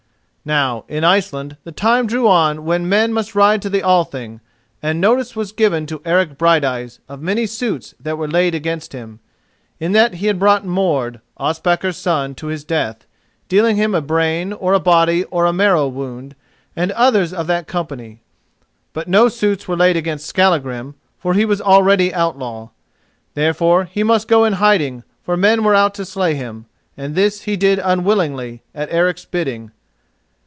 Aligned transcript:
Now, 0.43 0.85
in 0.87 1.03
Iceland 1.03 1.57
the 1.65 1.71
time 1.71 2.07
drew 2.07 2.27
on 2.27 2.65
when 2.65 2.89
men 2.89 3.13
must 3.13 3.35
ride 3.35 3.61
to 3.61 3.69
the 3.69 3.83
Althing, 3.83 4.41
and 4.81 4.99
notice 4.99 5.35
was 5.35 5.51
given 5.51 5.85
to 5.85 6.01
Eric 6.03 6.35
Brighteyes 6.39 6.97
of 7.07 7.21
many 7.21 7.45
suits 7.45 7.93
that 7.99 8.17
were 8.17 8.27
laid 8.27 8.55
against 8.55 8.91
him, 8.91 9.19
in 9.79 9.91
that 9.91 10.15
he 10.15 10.25
had 10.25 10.39
brought 10.39 10.65
Mord, 10.65 11.21
Ospakar's 11.37 11.97
son, 11.97 12.33
to 12.33 12.47
his 12.47 12.63
death, 12.63 13.05
dealing 13.49 13.75
him 13.75 13.93
a 13.93 14.01
brain 14.01 14.51
or 14.51 14.73
a 14.73 14.79
body 14.79 15.25
or 15.25 15.45
a 15.45 15.53
marrow 15.53 15.87
wound, 15.87 16.35
and 16.75 16.91
others 16.93 17.33
of 17.33 17.45
that 17.45 17.67
company. 17.67 18.23
But 18.93 19.07
no 19.07 19.27
suits 19.29 19.67
were 19.67 19.77
laid 19.77 19.95
against 19.95 20.25
Skallagrim, 20.25 20.95
for 21.19 21.35
he 21.35 21.45
was 21.45 21.61
already 21.61 22.11
outlaw. 22.15 22.69
Therefore 23.35 23.83
he 23.83 24.01
must 24.01 24.27
go 24.27 24.43
in 24.45 24.53
hiding, 24.53 25.03
for 25.21 25.37
men 25.37 25.63
were 25.63 25.75
out 25.75 25.93
to 25.93 26.03
slay 26.03 26.33
him, 26.33 26.65
and 26.97 27.13
this 27.13 27.41
he 27.43 27.55
did 27.55 27.77
unwillingly, 27.77 28.63
at 28.73 28.91
Eric's 28.91 29.25
bidding. 29.25 29.69